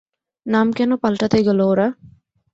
[0.45, 1.87] নাম কেন পাল্টাতে গেল ওরা?